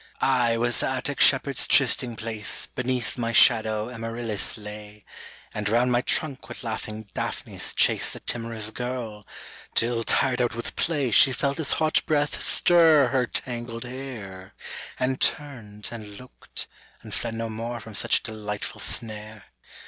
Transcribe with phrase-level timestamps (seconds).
[0.19, 5.05] I was the Attic shepherd's trysting place, Beneath my shadow Amaryllis lay,
[5.53, 9.27] And round my trunk would laughing Daphnis chase The timorous girl,
[9.75, 14.55] till tired out with play She felt his hot breath stir her tangled hair,
[14.99, 16.65] And turned, and looked,
[17.03, 19.43] and fled no more from such delightful snare.